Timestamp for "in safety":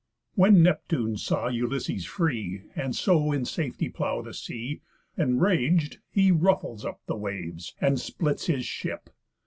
3.31-3.87